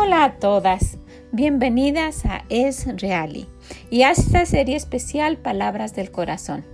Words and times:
Hola 0.00 0.22
a 0.22 0.36
todas, 0.36 0.96
bienvenidas 1.32 2.24
a 2.24 2.44
Es 2.48 2.86
Reali 3.02 3.48
y 3.90 4.02
a 4.02 4.12
esta 4.12 4.46
serie 4.46 4.76
especial 4.76 5.38
Palabras 5.38 5.92
del 5.92 6.12
Corazón. 6.12 6.64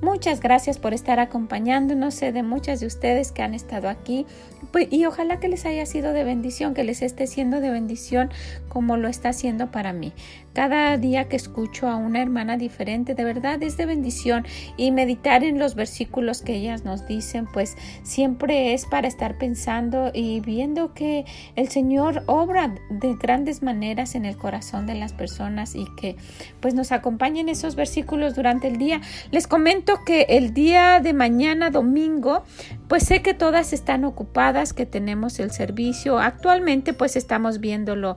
Muchas 0.00 0.40
gracias 0.40 0.78
por 0.78 0.94
estar 0.94 1.20
acompañándonos. 1.20 2.14
Sé 2.14 2.32
de 2.32 2.42
muchas 2.42 2.80
de 2.80 2.86
ustedes 2.86 3.32
que 3.32 3.42
han 3.42 3.52
estado 3.52 3.90
aquí 3.90 4.24
pues, 4.72 4.88
y 4.90 5.04
ojalá 5.06 5.40
que 5.40 5.48
les 5.48 5.66
haya 5.66 5.86
sido 5.86 6.12
de 6.12 6.24
bendición, 6.24 6.74
que 6.74 6.84
les 6.84 7.02
esté 7.02 7.26
siendo 7.26 7.60
de 7.60 7.70
bendición 7.70 8.30
como 8.68 8.96
lo 8.96 9.08
está 9.08 9.30
haciendo 9.30 9.70
para 9.70 9.92
mí. 9.92 10.12
Cada 10.52 10.96
día 10.96 11.28
que 11.28 11.36
escucho 11.36 11.88
a 11.88 11.96
una 11.96 12.20
hermana 12.20 12.56
diferente, 12.56 13.14
de 13.14 13.24
verdad 13.24 13.62
es 13.62 13.76
de 13.76 13.86
bendición 13.86 14.44
y 14.76 14.90
meditar 14.90 15.44
en 15.44 15.58
los 15.58 15.74
versículos 15.76 16.42
que 16.42 16.56
ellas 16.56 16.84
nos 16.84 17.06
dicen, 17.06 17.46
pues 17.46 17.76
siempre 18.02 18.74
es 18.74 18.84
para 18.86 19.06
estar 19.06 19.38
pensando 19.38 20.10
y 20.12 20.40
viendo 20.40 20.92
que 20.92 21.24
el 21.54 21.68
Señor 21.68 22.24
obra 22.26 22.74
de 22.90 23.14
grandes 23.14 23.62
maneras 23.62 24.14
en 24.14 24.24
el 24.24 24.36
corazón 24.36 24.86
de 24.86 24.94
las 24.96 25.12
personas 25.12 25.74
y 25.76 25.84
que 25.96 26.16
pues 26.60 26.74
nos 26.74 26.90
acompañen 26.90 27.48
esos 27.48 27.76
versículos 27.76 28.34
durante 28.34 28.68
el 28.68 28.76
día. 28.76 29.00
Les 29.30 29.46
comento 29.46 30.04
que 30.04 30.22
el 30.30 30.52
día 30.52 31.00
de 31.00 31.12
mañana, 31.12 31.70
domingo, 31.70 32.42
pues 32.90 33.04
sé 33.04 33.22
que 33.22 33.34
todas 33.34 33.72
están 33.72 34.04
ocupadas, 34.04 34.72
que 34.72 34.84
tenemos 34.84 35.38
el 35.38 35.52
servicio. 35.52 36.18
Actualmente 36.18 36.92
pues 36.92 37.14
estamos 37.14 37.60
viéndolo 37.60 38.16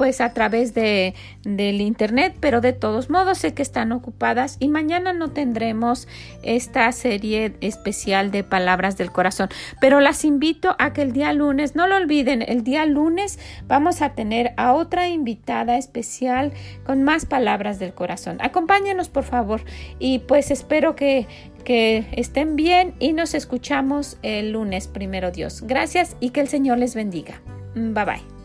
pues 0.00 0.22
a 0.22 0.32
través 0.32 0.72
de 0.72 1.12
del 1.42 1.82
internet, 1.82 2.34
pero 2.40 2.62
de 2.62 2.72
todos 2.72 3.10
modos 3.10 3.36
sé 3.36 3.52
que 3.52 3.60
están 3.60 3.92
ocupadas 3.92 4.56
y 4.58 4.68
mañana 4.68 5.12
no 5.12 5.32
tendremos 5.32 6.08
esta 6.42 6.90
serie 6.92 7.52
especial 7.60 8.30
de 8.30 8.42
palabras 8.42 8.96
del 8.96 9.12
corazón, 9.12 9.50
pero 9.78 10.00
las 10.00 10.24
invito 10.24 10.74
a 10.78 10.94
que 10.94 11.02
el 11.02 11.12
día 11.12 11.34
lunes, 11.34 11.76
no 11.76 11.86
lo 11.86 11.96
olviden, 11.96 12.40
el 12.40 12.64
día 12.64 12.86
lunes 12.86 13.38
vamos 13.68 14.00
a 14.00 14.14
tener 14.14 14.54
a 14.56 14.72
otra 14.72 15.06
invitada 15.06 15.76
especial 15.76 16.54
con 16.86 17.02
más 17.02 17.26
palabras 17.26 17.78
del 17.78 17.92
corazón. 17.92 18.38
Acompáñenos 18.40 19.10
por 19.10 19.24
favor 19.24 19.60
y 19.98 20.20
pues 20.20 20.50
espero 20.50 20.96
que 20.96 21.26
que 21.62 22.06
estén 22.12 22.56
bien 22.56 22.94
y 23.00 23.12
nos 23.12 23.34
escuchamos 23.34 24.16
el 24.22 24.52
lunes 24.52 24.88
primero 24.88 25.30
Dios. 25.30 25.60
Gracias 25.66 26.16
y 26.18 26.30
que 26.30 26.40
el 26.40 26.48
Señor 26.48 26.78
les 26.78 26.94
bendiga. 26.94 27.42
Bye 27.74 28.04
bye. 28.06 28.39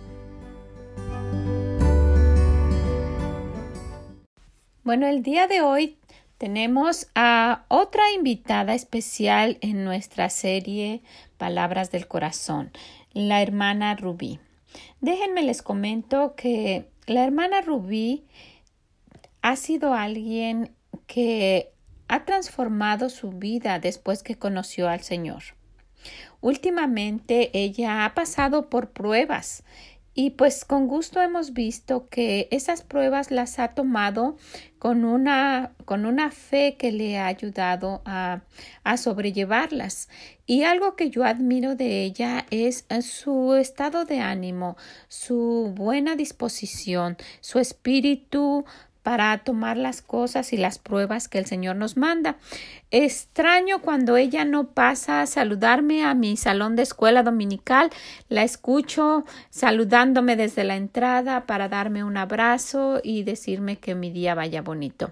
Bueno, 4.85 5.07
el 5.07 5.23
día 5.23 5.47
de 5.47 5.61
hoy 5.61 5.97
tenemos 6.37 7.07
a 7.15 7.65
otra 7.69 8.11
invitada 8.11 8.75
especial 8.75 9.57
en 9.61 9.83
nuestra 9.83 10.29
serie 10.29 11.01
Palabras 11.39 11.89
del 11.89 12.07
Corazón, 12.07 12.71
la 13.11 13.41
hermana 13.41 13.95
Rubí. 13.95 14.39
Déjenme 15.01 15.41
les 15.41 15.63
comento 15.63 16.35
que 16.35 16.87
la 17.07 17.23
hermana 17.23 17.61
Rubí 17.61 18.27
ha 19.41 19.55
sido 19.55 19.95
alguien 19.95 20.75
que 21.07 21.71
ha 22.07 22.23
transformado 22.23 23.09
su 23.09 23.31
vida 23.31 23.79
después 23.79 24.21
que 24.21 24.37
conoció 24.37 24.87
al 24.87 25.01
Señor. 25.01 25.41
Últimamente 26.41 27.49
ella 27.57 28.05
ha 28.05 28.13
pasado 28.13 28.69
por 28.69 28.91
pruebas 28.91 29.63
y 30.17 30.29
pues 30.29 30.63
con 30.63 30.87
gusto 30.87 31.21
hemos 31.21 31.51
visto 31.51 32.07
que 32.07 32.47
esas 32.49 32.83
pruebas 32.83 33.31
las 33.31 33.59
ha 33.59 33.73
tomado 33.73 34.37
con 34.79 35.03
una, 35.03 35.73
con 35.83 36.05
una 36.05 36.31
fe 36.31 36.77
que 36.77 36.93
le 36.93 37.17
ha 37.17 37.27
ayudado 37.27 38.01
a, 38.05 38.39
a 38.85 38.95
sobrellevarlas. 38.95 40.07
Y 40.45 40.63
algo 40.63 40.95
que 40.95 41.09
yo 41.09 41.25
admiro 41.25 41.75
de 41.75 42.03
ella 42.03 42.45
es 42.49 42.85
su 43.01 43.55
estado 43.55 44.05
de 44.05 44.21
ánimo, 44.21 44.77
su 45.09 45.73
buena 45.75 46.15
disposición, 46.15 47.17
su 47.41 47.59
espíritu 47.59 48.63
para 49.05 49.37
tomar 49.37 49.77
las 49.77 50.01
cosas 50.01 50.51
y 50.51 50.57
las 50.57 50.79
pruebas 50.79 51.27
que 51.27 51.37
el 51.37 51.45
Señor 51.45 51.75
nos 51.75 51.95
manda. 51.95 52.37
Extraño 52.89 53.81
cuando 53.81 54.17
ella 54.17 54.45
no 54.45 54.69
pasa 54.69 55.21
a 55.21 55.27
saludarme 55.27 56.03
a 56.03 56.15
mi 56.15 56.37
salón 56.37 56.75
de 56.75 56.81
escuela 56.81 57.21
dominical, 57.21 57.91
la 58.29 58.41
escucho 58.41 59.23
saludándome 59.51 60.35
desde 60.35 60.63
la 60.63 60.75
entrada 60.75 61.45
para 61.45 61.69
darme 61.69 62.03
un 62.03 62.17
abrazo 62.17 62.99
y 63.03 63.21
decirme 63.21 63.77
que 63.77 63.93
mi 63.93 64.09
día 64.09 64.33
vaya 64.33 64.63
bonito. 64.63 65.11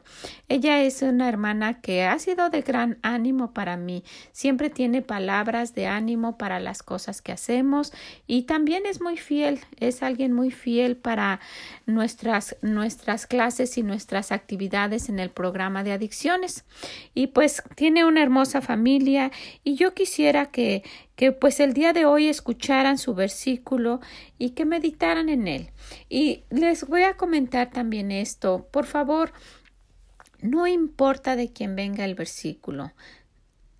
Ella 0.50 0.82
es 0.82 1.04
una 1.04 1.30
hermana 1.30 1.80
que 1.80 2.04
ha 2.04 2.18
sido 2.18 2.50
de 2.50 2.62
gran 2.62 2.98
ánimo 3.04 3.54
para 3.54 3.78
mí, 3.78 4.04
siempre 4.32 4.72
tiene 4.72 5.04
palabras 5.04 5.76
de 5.76 5.86
ánimo 5.86 6.38
para 6.40 6.60
las 6.60 6.82
cosas 6.82 7.22
que 7.22 7.32
hacemos 7.32 7.94
y 8.26 8.44
también 8.44 8.88
es 8.88 9.02
muy 9.02 9.18
fiel, 9.18 9.60
es 9.80 10.02
alguien 10.02 10.34
muy 10.34 10.50
fiel 10.50 10.98
para 10.98 11.40
nuestras, 11.86 12.56
nuestras 12.64 13.28
clases 13.28 13.78
y 13.78 13.83
nuestras 13.84 14.32
actividades 14.32 15.10
en 15.10 15.20
el 15.20 15.30
programa 15.30 15.84
de 15.84 15.92
adicciones. 15.92 16.66
Y 17.14 17.28
pues 17.28 17.64
tiene 17.76 18.06
una 18.06 18.24
hermosa 18.24 18.62
familia 18.62 19.32
y 19.64 19.76
yo 19.76 19.94
quisiera 19.94 20.48
que, 20.48 20.84
que 21.16 21.32
pues 21.32 21.60
el 21.60 21.74
día 21.74 21.94
de 21.94 22.06
hoy 22.06 22.28
escucharan 22.28 22.98
su 22.98 23.14
versículo 23.14 24.00
y 24.38 24.52
que 24.52 24.66
meditaran 24.66 25.30
en 25.30 25.48
él. 25.48 25.70
Y 26.10 26.44
les 26.50 26.88
voy 26.88 27.04
a 27.04 27.18
comentar 27.18 27.70
también 27.70 28.12
esto. 28.12 28.68
Por 28.72 28.86
favor, 28.86 29.34
no 30.42 30.68
importa 30.68 31.36
de 31.36 31.52
quién 31.52 31.76
venga 31.76 32.06
el 32.06 32.16
versículo. 32.16 32.92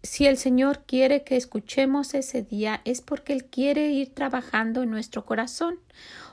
Si 0.04 0.28
el 0.28 0.38
Señor 0.38 0.84
quiere 0.86 1.24
que 1.24 1.38
escuchemos 1.38 2.14
ese 2.14 2.44
día 2.44 2.82
es 2.86 3.02
porque 3.02 3.34
Él 3.34 3.46
quiere 3.46 3.90
ir 3.90 4.14
trabajando 4.14 4.84
en 4.84 4.92
nuestro 4.92 5.26
corazón. 5.26 5.80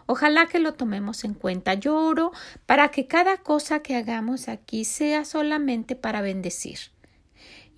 Ojalá 0.06 0.47
que 0.47 0.58
lo 0.58 0.75
tomemos 0.75 1.25
en 1.25 1.34
cuenta. 1.34 1.75
Yo 1.75 1.97
oro 1.97 2.32
para 2.66 2.91
que 2.91 3.06
cada 3.06 3.38
cosa 3.38 3.81
que 3.81 3.94
hagamos 3.94 4.48
aquí 4.48 4.84
sea 4.84 5.25
solamente 5.25 5.94
para 5.94 6.20
bendecir 6.20 6.78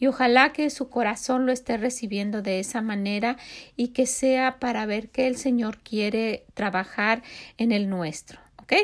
y 0.02 0.08
ojalá 0.08 0.52
que 0.52 0.68
su 0.68 0.88
corazón 0.88 1.46
lo 1.46 1.52
esté 1.52 1.76
recibiendo 1.76 2.42
de 2.42 2.58
esa 2.58 2.80
manera 2.80 3.36
y 3.76 3.88
que 3.88 4.06
sea 4.06 4.58
para 4.58 4.84
ver 4.84 5.10
que 5.10 5.28
el 5.28 5.36
Señor 5.36 5.78
quiere 5.78 6.44
trabajar 6.54 7.22
en 7.56 7.70
el 7.70 7.88
nuestro. 7.88 8.40
¿Ok? 8.62 8.74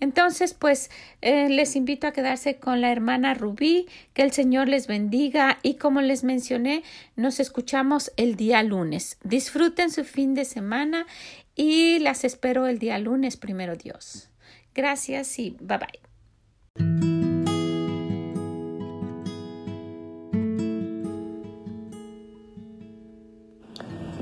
Entonces, 0.00 0.54
pues 0.54 0.90
eh, 1.20 1.48
les 1.48 1.76
invito 1.76 2.06
a 2.06 2.12
quedarse 2.12 2.56
con 2.56 2.80
la 2.80 2.92
hermana 2.92 3.34
Rubí, 3.34 3.86
que 4.12 4.22
el 4.22 4.32
Señor 4.32 4.68
les 4.68 4.86
bendiga 4.86 5.58
y 5.62 5.74
como 5.74 6.00
les 6.00 6.24
mencioné, 6.24 6.82
nos 7.16 7.40
escuchamos 7.40 8.12
el 8.16 8.36
día 8.36 8.62
lunes. 8.62 9.18
Disfruten 9.24 9.90
su 9.90 10.04
fin 10.04 10.34
de 10.34 10.44
semana 10.44 11.06
y 11.54 11.98
las 11.98 12.24
espero 12.24 12.66
el 12.66 12.78
día 12.78 12.98
lunes, 12.98 13.36
primero 13.36 13.76
Dios. 13.76 14.30
Gracias 14.74 15.38
y 15.38 15.56
bye 15.60 15.78
bye. 15.78 16.00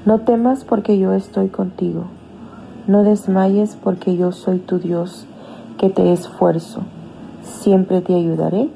No 0.05 0.21
temas 0.21 0.65
porque 0.65 0.99
yo 0.99 1.13
estoy 1.13 1.49
contigo. 1.49 2.11
No 2.87 3.05
desmayes 3.05 3.77
porque 3.77 4.17
yo 4.17 4.33
soy 4.33 4.59
tu 4.59 4.79
Dios, 4.79 5.27
que 5.79 5.89
te 5.89 6.13
esfuerzo. 6.13 6.81
Siempre 7.43 8.01
te 8.01 8.15
ayudaré, 8.15 8.71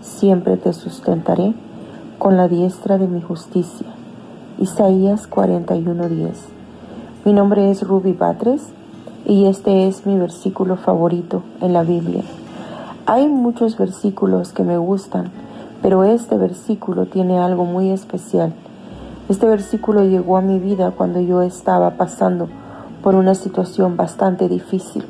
siempre 0.00 0.56
te 0.56 0.72
sustentaré 0.72 1.54
con 2.18 2.36
la 2.36 2.48
diestra 2.48 2.98
de 2.98 3.06
mi 3.06 3.20
justicia. 3.20 3.86
Isaías 4.58 5.28
41:10. 5.28 6.48
Mi 7.24 7.32
nombre 7.32 7.70
es 7.70 7.82
Ruby 7.82 8.12
Batres 8.12 8.68
y 9.26 9.46
este 9.46 9.86
es 9.88 10.06
mi 10.06 10.18
versículo 10.18 10.76
favorito 10.76 11.42
en 11.60 11.72
la 11.72 11.82
Biblia. 11.82 12.22
Hay 13.06 13.28
muchos 13.28 13.76
versículos 13.76 14.52
que 14.52 14.64
me 14.64 14.78
gustan, 14.78 15.30
pero 15.82 16.04
este 16.04 16.38
versículo 16.38 17.06
tiene 17.06 17.38
algo 17.38 17.64
muy 17.64 17.90
especial 17.90 18.54
este 19.30 19.46
versículo 19.46 20.02
llegó 20.02 20.38
a 20.38 20.40
mi 20.40 20.58
vida 20.58 20.90
cuando 20.90 21.20
yo 21.20 21.40
estaba 21.42 21.90
pasando 21.92 22.48
por 23.02 23.14
una 23.14 23.34
situación 23.34 23.96
bastante 23.96 24.48
difícil. 24.48 25.04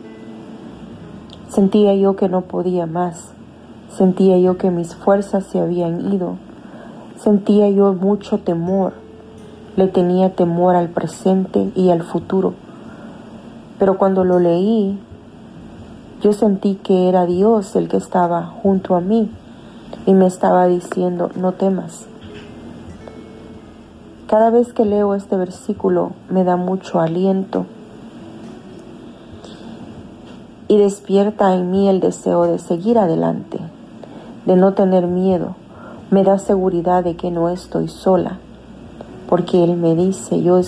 Sentía 1.49 1.95
yo 1.95 2.15
que 2.15 2.29
no 2.29 2.43
podía 2.43 2.87
más. 2.87 3.33
Sentía 3.91 4.39
yo 4.39 4.57
que 4.57 4.71
mis 4.71 4.95
fuerzas 4.95 5.45
se 5.47 5.59
habían 5.59 6.13
ido. 6.13 6.37
Sentía 7.17 7.69
yo 7.71 7.93
mucho 7.93 8.39
temor. 8.39 8.93
Le 9.77 9.89
tenía 9.89 10.35
temor 10.35 10.77
al 10.77 10.89
presente 10.89 11.71
y 11.75 11.91
al 11.91 12.03
futuro. 12.03 12.55
Pero 13.79 13.99
cuando 13.99 14.25
lo 14.25 14.39
leí, 14.39 14.99
yo 16.23 16.33
sentí 16.33 16.77
que 16.77 17.09
era 17.09 17.27
Dios 17.27 17.75
el 17.75 17.89
que 17.89 17.97
estaba 17.97 18.45
junto 18.63 18.95
a 18.95 19.01
mí 19.01 19.31
y 20.07 20.15
me 20.15 20.27
estaba 20.27 20.67
diciendo, 20.67 21.31
no 21.35 21.53
temas, 21.53 22.07
cada 24.29 24.51
vez 24.51 24.73
que 24.73 24.85
leo 24.85 25.15
este 25.15 25.37
versículo 25.37 26.13
me 26.29 26.45
da 26.45 26.57
mucho 26.57 27.01
aliento 27.01 27.67
y 30.71 30.77
despierta 30.79 31.53
en 31.53 31.73
mí 31.73 31.89
el 31.89 31.99
deseo 31.99 32.45
de 32.45 32.61
seguir 32.61 32.97
adelante, 32.97 33.59
de 34.47 34.55
no 34.55 34.73
tener 34.73 35.09
miedo. 35.09 35.57
Me 36.13 36.23
da 36.23 36.39
seguridad 36.39 37.03
de 37.03 37.17
que 37.17 37.33
no 37.33 37.49
estoy 37.49 37.89
sola, 37.89 38.39
porque 39.29 39.65
Él 39.65 39.77
me 39.77 39.97
dice, 39.97 40.41
yo 40.45 40.61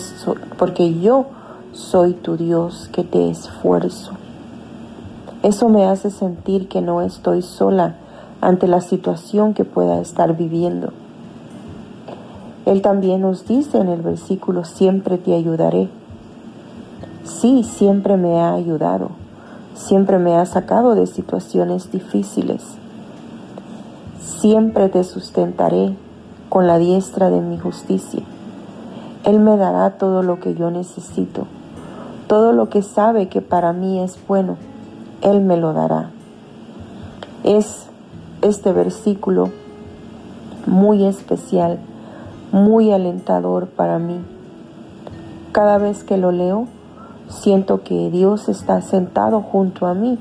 porque 0.59 0.99
yo 0.99 1.27
soy 1.71 2.15
tu 2.15 2.37
Dios 2.37 2.91
que 2.91 3.05
te 3.05 3.31
esfuerzo. 3.31 4.11
Eso 5.45 5.69
me 5.69 5.87
hace 5.87 6.11
sentir 6.11 6.67
que 6.67 6.81
no 6.81 7.01
estoy 7.01 7.41
sola 7.41 7.95
ante 8.41 8.67
la 8.67 8.81
situación 8.81 9.55
que 9.55 9.65
pueda 9.65 10.01
estar 10.01 10.37
viviendo. 10.37 10.93
Él 12.67 12.83
también 12.83 13.21
nos 13.21 13.47
dice 13.47 13.79
en 13.79 13.87
el 13.87 14.03
versículo, 14.03 14.65
siempre 14.65 15.17
te 15.17 15.33
ayudaré. 15.33 15.89
Sí, 17.23 17.63
siempre 17.63 18.17
me 18.17 18.41
ha 18.41 18.55
ayudado, 18.55 19.22
siempre 19.75 20.19
me 20.19 20.37
ha 20.37 20.47
sacado 20.47 20.95
de 20.95 21.07
situaciones 21.07 21.91
difíciles. 21.91 22.63
Siempre 24.21 24.89
te 24.89 25.05
sustentaré 25.05 25.97
con 26.49 26.67
la 26.67 26.79
diestra 26.79 27.31
de 27.31 27.41
mi 27.41 27.59
justicia. 27.59 28.23
Él 29.25 29.39
me 29.41 29.57
dará 29.57 29.99
todo 29.99 30.23
lo 30.23 30.41
que 30.41 30.55
yo 30.55 30.71
necesito, 30.71 31.47
todo 32.27 32.53
lo 32.53 32.69
que 32.69 32.83
sabe 32.83 33.29
que 33.29 33.41
para 33.41 33.73
mí 33.73 34.01
es 34.01 34.19
bueno, 34.27 34.57
Él 35.21 35.41
me 35.41 35.57
lo 35.57 35.73
dará. 35.73 36.11
Es 37.45 37.87
este 38.43 38.73
versículo 38.73 39.51
muy 40.67 41.07
especial, 41.07 41.79
muy 42.51 42.93
alentador 42.93 43.69
para 43.69 43.99
mí. 43.99 44.21
Cada 45.53 45.79
vez 45.79 46.03
que 46.03 46.17
lo 46.17 46.33
leo, 46.33 46.67
siento 47.33 47.83
que 47.83 48.11
Dios 48.11 48.49
está 48.49 48.81
sentado 48.83 49.41
junto 49.41 49.87
a 49.87 49.95
mí 49.95 50.19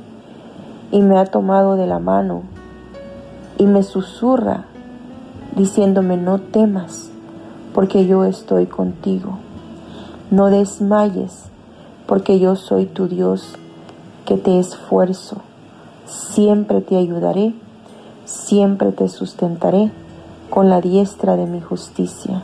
y 0.92 1.02
me 1.02 1.18
ha 1.18 1.26
tomado 1.26 1.76
de 1.76 1.86
la 1.86 2.00
mano 2.00 2.44
y 3.58 3.66
me 3.66 3.84
susurra 3.84 4.66
diciéndome 5.56 6.18
no 6.18 6.40
temas 6.40 7.12
porque 7.74 8.08
yo 8.08 8.24
estoy 8.26 8.66
contigo. 8.66 9.38
No 10.32 10.48
desmayes 10.48 11.46
porque 12.08 12.40
yo 12.40 12.56
soy 12.56 12.86
tu 12.86 13.08
Dios 13.08 13.56
que 14.26 14.38
te 14.38 14.60
esfuerzo. 14.60 15.38
Siempre 16.06 16.82
te 16.82 16.98
ayudaré 16.98 17.54
siempre 18.32 18.92
te 18.92 19.10
sustentaré 19.10 19.92
con 20.50 20.70
la 20.70 20.82
diestra 20.82 21.36
de 21.36 21.46
mi 21.46 21.62
justicia. 21.62 22.44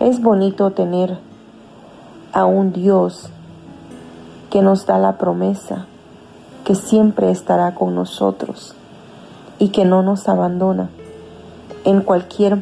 Es 0.00 0.20
bonito 0.20 0.70
tener 0.72 1.18
a 2.32 2.44
un 2.44 2.72
Dios 2.72 3.30
que 4.50 4.62
nos 4.62 4.86
da 4.86 4.98
la 4.98 5.18
promesa 5.18 5.86
que 6.64 6.74
siempre 6.74 7.30
estará 7.30 7.74
con 7.74 7.94
nosotros 7.94 8.74
y 9.58 9.70
que 9.70 9.84
no 9.84 10.02
nos 10.02 10.28
abandona 10.28 10.90
en 11.84 12.02
cualquier 12.02 12.58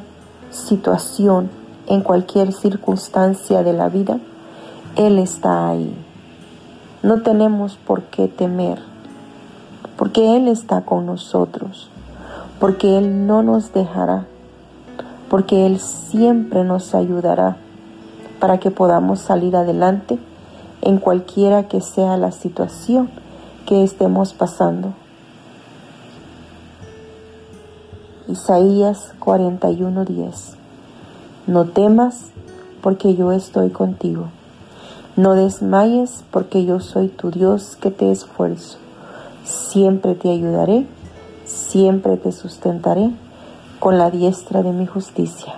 situación, 0.51 1.51
en 1.87 2.03
cualquier 2.03 2.53
circunstancia 2.53 3.63
de 3.63 3.73
la 3.73 3.89
vida. 3.89 4.19
Él 4.97 5.19
está 5.19 5.69
ahí. 5.69 5.95
No 7.03 7.23
tenemos 7.23 7.77
por 7.77 8.03
qué 8.05 8.29
temer 8.29 8.79
porque 9.97 10.37
Él 10.37 10.49
está 10.49 10.83
con 10.83 11.07
nosotros, 11.07 11.89
porque 12.61 12.99
Él 12.99 13.27
no 13.27 13.43
nos 13.43 13.73
dejará, 13.73 14.27
porque 15.29 15.67
Él 15.67 15.81
siempre 15.81 16.65
nos 16.65 16.95
ayudará 16.95 17.57
para 18.39 18.59
que 18.59 18.71
podamos 18.71 19.21
salir 19.21 19.57
adelante 19.57 20.19
en 20.83 20.99
cualquiera 20.99 21.69
que 21.69 21.81
sea 21.81 22.17
la 22.17 22.33
situación 22.33 23.11
que 23.67 23.83
estemos 23.83 24.35
pasando. 24.35 24.95
Isaías 28.29 29.13
41:10 29.21 30.57
No 31.47 31.67
temas 31.67 32.31
porque 32.83 33.15
yo 33.15 33.33
estoy 33.33 33.71
contigo. 33.71 34.29
No 35.17 35.35
desmayes 35.35 36.25
porque 36.31 36.65
yo 36.65 36.81
soy 36.81 37.09
tu 37.09 37.31
Dios 37.31 37.77
que 37.81 37.91
te 37.91 38.11
esfuerzo 38.11 38.79
siempre 39.47 40.15
te 40.15 40.31
ayudaré, 40.31 40.87
siempre 41.45 42.17
te 42.17 42.33
sustentaré 42.33 43.11
con 43.79 43.99
la 43.99 44.11
diestra 44.11 44.63
de 44.63 44.73
mi 44.73 44.87
justicia. 44.87 45.55